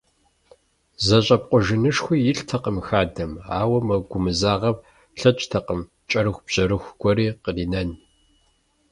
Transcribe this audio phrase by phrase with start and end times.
[1.05, 4.77] ЗэщӀэпкъуэжынышхуи илътэкъым хадэм, ауэ мо гумызагъэм
[5.19, 7.89] лъэкӀтэкъым кӀэрыхубжьэрыху гуэри къринэн.